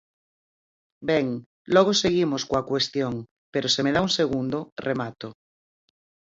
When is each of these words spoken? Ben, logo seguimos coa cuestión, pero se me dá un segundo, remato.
Ben, 1.09 1.27
logo 1.75 1.91
seguimos 2.03 2.41
coa 2.49 2.67
cuestión, 2.71 3.13
pero 3.53 3.67
se 3.73 3.81
me 3.85 3.91
dá 3.95 3.99
un 4.07 4.11
segundo, 4.19 4.57
remato. 4.87 5.27